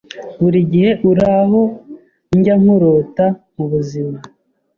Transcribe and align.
Buri 0.41 0.59
gihe 0.71 0.91
uri 1.09 1.23
aho 1.39 1.61
njya 2.37 2.55
nkurota 2.61 3.25
mubuzima 3.55 4.17